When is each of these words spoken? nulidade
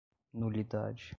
nulidade 0.33 1.03